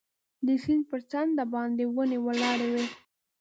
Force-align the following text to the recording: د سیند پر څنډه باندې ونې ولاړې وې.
د 0.45 0.47
سیند 0.63 0.83
پر 0.89 0.99
څنډه 1.11 1.43
باندې 1.53 1.83
ونې 1.95 2.19
ولاړې 2.25 2.67
وې. 2.73 2.85